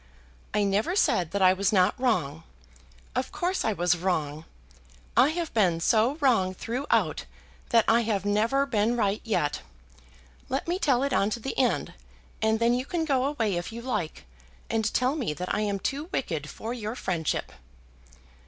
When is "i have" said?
5.15-5.53, 7.87-8.25